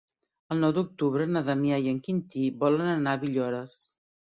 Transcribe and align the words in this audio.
El 0.53 0.61
nou 0.63 0.71
d'octubre 0.77 1.27
na 1.35 1.43
Damià 1.51 1.79
i 1.85 1.93
en 1.93 2.01
Quintí 2.09 2.49
volen 2.65 2.91
anar 2.97 3.17
a 3.17 3.23
Villores. 3.27 3.81